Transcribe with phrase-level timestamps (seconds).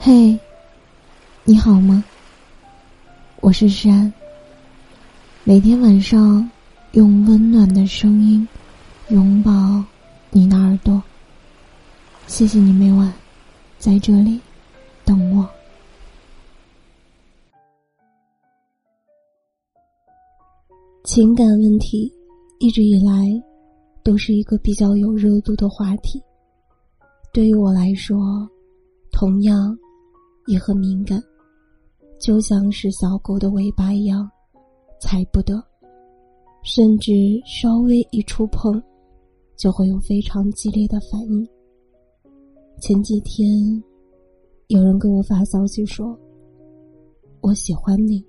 [0.00, 0.38] 嘿，
[1.42, 2.04] 你好吗？
[3.40, 4.10] 我是山。
[5.42, 6.48] 每天晚上
[6.92, 8.46] 用温暖的声音
[9.08, 9.50] 拥抱
[10.30, 11.02] 你的耳朵。
[12.28, 13.12] 谢谢你每晚
[13.76, 14.40] 在这里
[15.04, 15.44] 等我。
[21.02, 22.10] 情感问题
[22.60, 23.26] 一直以来
[24.04, 26.22] 都是一个比较有热度的话题。
[27.32, 28.16] 对于我来说，
[29.10, 29.76] 同样。
[30.48, 31.22] 也很敏感，
[32.18, 34.28] 就像是小狗的尾巴一样，
[34.98, 35.62] 踩不得，
[36.62, 37.12] 甚至
[37.44, 38.82] 稍微一触碰，
[39.56, 41.46] 就会有非常激烈的反应。
[42.80, 43.46] 前几天，
[44.68, 46.18] 有人给我发消息说
[47.42, 48.24] ：“我喜欢你。”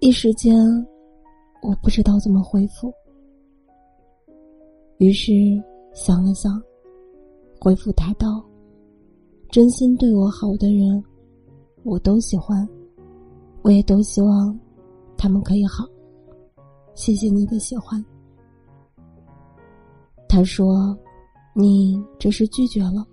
[0.00, 0.54] 一时间，
[1.62, 2.92] 我不知道怎么回复，
[4.98, 5.32] 于是
[5.94, 6.62] 想了想，
[7.58, 8.44] 回复他道。
[9.50, 11.02] 真心对我好的人，
[11.82, 12.66] 我都喜欢，
[13.62, 14.56] 我也都希望
[15.16, 15.84] 他们可以好。
[16.94, 18.04] 谢谢你的喜欢。
[20.28, 20.96] 他说
[21.52, 23.04] ：“你这是拒绝了。”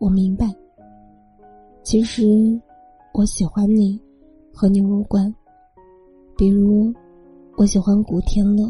[0.00, 0.52] 我明白。
[1.84, 2.60] 其实
[3.14, 3.96] 我喜欢你，
[4.52, 5.32] 和你无关。
[6.36, 6.92] 比如，
[7.56, 8.68] 我喜欢古天乐，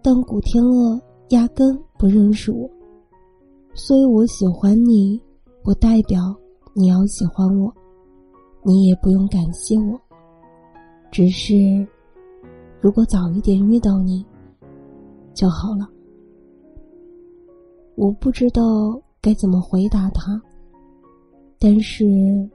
[0.00, 2.66] 但古天乐压根不认识我，
[3.74, 5.20] 所以我喜欢你。
[5.66, 6.32] 不代表
[6.74, 7.74] 你要喜欢我，
[8.62, 10.00] 你也不用感谢我。
[11.10, 11.84] 只是，
[12.80, 14.24] 如果早一点遇到你
[15.34, 15.88] 就好了。
[17.96, 18.62] 我不知道
[19.20, 20.40] 该怎么回答他，
[21.58, 22.48] 但是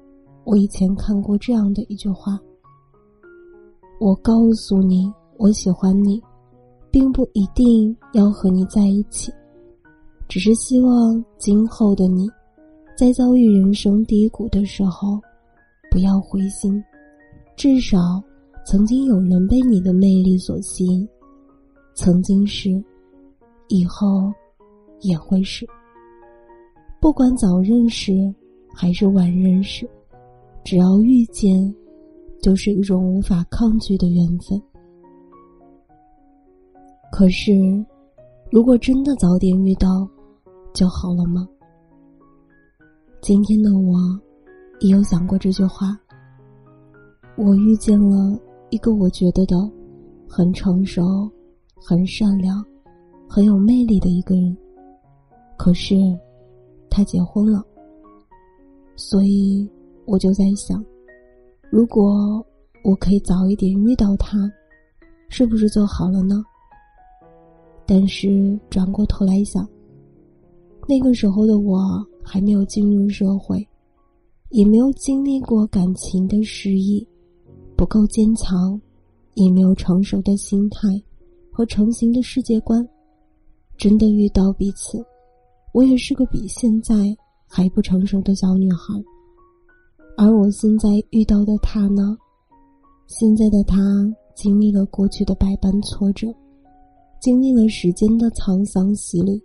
[0.45, 2.39] 我以前看过这样的一句话：
[3.99, 6.23] 我告诉你我喜欢你，
[6.89, 9.33] 并不一定要和你在一起，
[10.29, 12.25] 只是希望今后的你。
[13.01, 15.19] 在遭遇人生低谷的时候，
[15.89, 16.71] 不要灰心，
[17.55, 17.97] 至少
[18.63, 21.09] 曾经有人被你的魅力所吸引，
[21.95, 22.69] 曾经是，
[23.69, 24.31] 以后
[24.99, 25.67] 也会是。
[26.99, 28.13] 不管早认识
[28.71, 29.89] 还是晚认识，
[30.63, 31.73] 只要遇见，
[32.39, 34.61] 就是一种无法抗拒的缘分。
[37.11, 37.83] 可是，
[38.51, 40.07] 如果真的早点遇到，
[40.71, 41.49] 就好了吗？
[43.21, 43.99] 今天的我，
[44.79, 45.95] 也有想过这句话。
[47.37, 48.35] 我遇见了
[48.71, 49.55] 一个我觉得的
[50.27, 51.29] 很成熟、
[51.75, 52.65] 很善良、
[53.29, 54.57] 很有魅力的一个人，
[55.55, 55.95] 可是
[56.89, 57.63] 他结婚了。
[58.95, 59.69] 所以
[60.05, 60.83] 我就在想，
[61.69, 62.43] 如果
[62.83, 64.51] 我可以早一点遇到他，
[65.29, 66.43] 是不是就好了呢？
[67.85, 69.67] 但是转过头来想，
[70.87, 72.05] 那个时候的我。
[72.23, 73.67] 还没有进入社会，
[74.51, 77.05] 也没有经历过感情的失意，
[77.75, 78.79] 不够坚强，
[79.33, 80.87] 也没有成熟的心态
[81.51, 82.87] 和成型的世界观。
[83.75, 85.03] 真的遇到彼此，
[85.73, 86.93] 我也是个比现在
[87.47, 88.93] 还不成熟的小女孩。
[90.15, 92.15] 而我现在遇到的他呢？
[93.07, 93.77] 现在的他
[94.35, 96.27] 经历了过去的百般挫折，
[97.19, 99.41] 经历了时间的沧桑洗礼。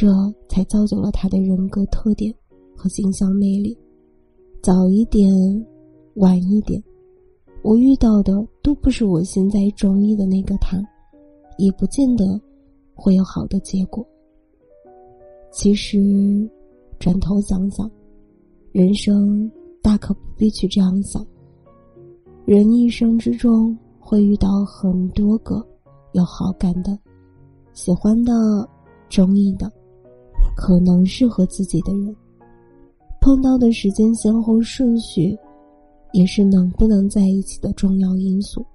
[0.00, 0.06] 这
[0.48, 2.32] 才造就了他的人格特点
[2.76, 3.76] 和形象魅力。
[4.62, 5.28] 早一点，
[6.14, 6.80] 晚一点，
[7.62, 10.80] 我遇到的都不是我现在中意的那个他，
[11.56, 12.40] 也不见得
[12.94, 14.06] 会有好的结果。
[15.50, 16.48] 其实，
[17.00, 17.90] 转头想想，
[18.70, 19.50] 人生
[19.82, 21.26] 大可不必去这样想。
[22.44, 25.60] 人一生之中会遇到很多个
[26.12, 26.96] 有好感的、
[27.72, 28.32] 喜欢的、
[29.08, 29.68] 中意的。
[30.58, 32.14] 可能适合自己的人，
[33.20, 35.38] 碰到的时间先后顺序，
[36.12, 38.66] 也是能不能在一起的重要因素。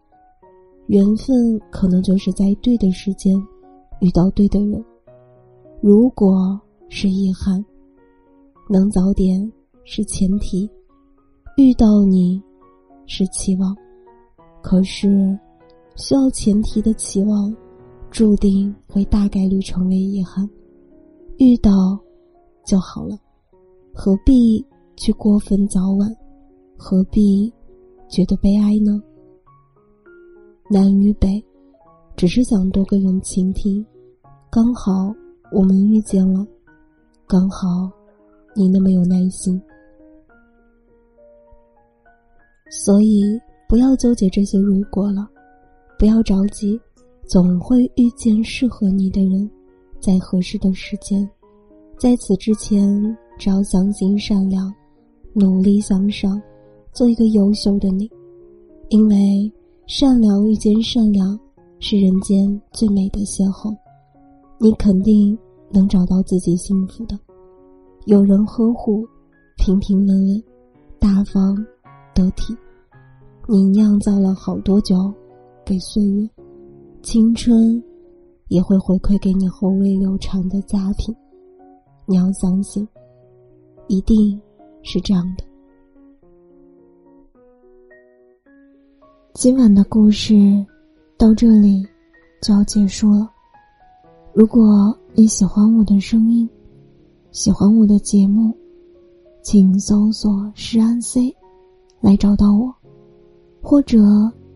[0.88, 3.35] 缘分可能就是在对的时间
[3.99, 4.81] 遇到对的人。
[5.81, 6.57] 如果
[6.88, 7.63] 是遗憾，
[8.69, 9.51] 能早点
[9.83, 10.69] 是前提。
[11.57, 12.41] 遇到你，
[13.07, 13.75] 是期望，
[14.62, 15.38] 可是
[15.97, 17.53] 需要前提的期望，
[18.09, 20.50] 注定会大概率成为遗憾。
[21.38, 22.00] 遇到
[22.63, 23.18] 就好了，
[23.94, 24.65] 何必
[24.95, 26.15] 去过分早晚？
[26.77, 27.51] 何必
[28.07, 29.01] 觉得悲哀呢？
[30.69, 31.44] 南与北，
[32.15, 33.85] 只是想多个人倾听。
[34.50, 35.13] 刚好
[35.51, 36.45] 我们遇见了，
[37.27, 37.91] 刚好
[38.56, 39.59] 你那么有耐心，
[42.69, 43.24] 所以
[43.68, 45.27] 不要纠结这些如果了，
[45.97, 46.79] 不要着急，
[47.27, 49.50] 总会遇见适合你的人。
[50.03, 51.27] 在合适的时间，
[51.97, 54.69] 在此之前，只要相信善良，
[55.31, 56.41] 努力向上，
[56.91, 58.11] 做一个优秀的你。
[58.89, 59.50] 因为
[59.88, 61.39] 善良遇见善良，
[61.79, 63.73] 是人间最美的邂逅。
[64.57, 65.38] 你肯定
[65.71, 67.17] 能找到自己幸福的，
[68.05, 69.07] 有人呵护，
[69.55, 70.44] 平平稳稳，
[71.00, 71.55] 大方
[72.13, 72.53] 得体。
[73.47, 75.13] 你酿造了好多酒，
[75.65, 76.29] 给岁月，
[77.01, 77.81] 青春
[78.53, 81.13] 也会回馈给你后味留长的佳品。
[82.05, 82.88] 你要相信，
[83.88, 84.39] 一定
[84.83, 85.44] 是这样的。
[89.33, 90.63] 今晚的故事
[91.17, 91.83] 到这里
[92.44, 93.27] 就要结束了。
[94.33, 96.47] 如果你喜欢我的声音，
[97.31, 98.55] 喜欢我的节目，
[99.41, 101.35] 请搜索“诗安 C”
[102.01, 102.71] 来找到我，
[103.63, 103.97] 或者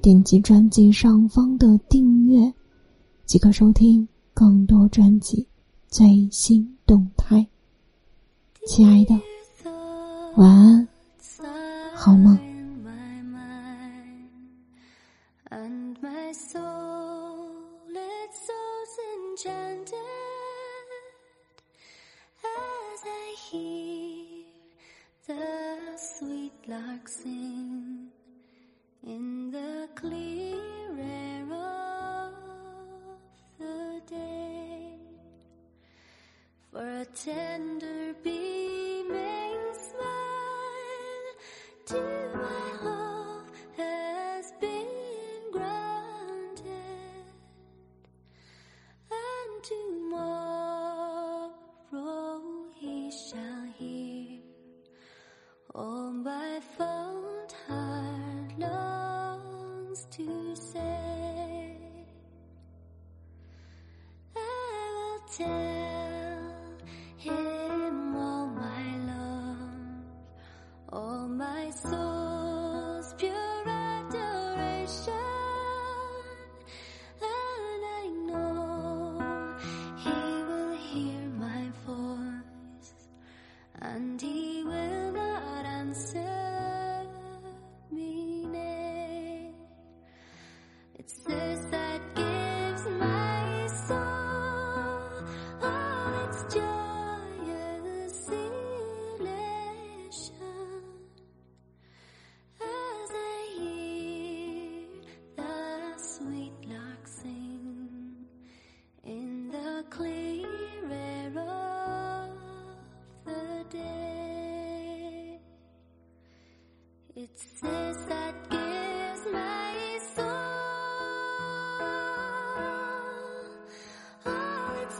[0.04, 2.54] 点击专辑上方的订阅，
[3.28, 5.46] 即可收听更多专辑
[5.90, 7.46] 最新动态。
[8.66, 9.14] 亲爱的，
[10.38, 10.88] 晚安，
[11.94, 12.40] 好梦。
[37.24, 41.34] Tender beaming smile
[41.86, 42.00] to
[42.36, 44.86] my hope has been
[45.52, 47.26] granted
[49.10, 51.52] and tomorrow
[52.76, 54.40] he shall hear
[55.74, 61.76] all my fond heart longs to say.
[64.36, 64.40] I
[64.96, 65.20] will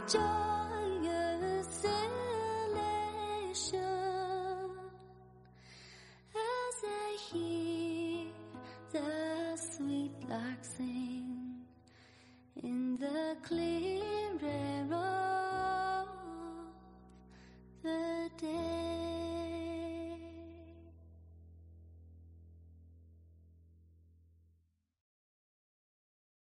[0.08, 1.68] joyous
[6.34, 8.24] as I hear
[8.92, 11.60] the sweet lark sing
[12.62, 13.77] in the clear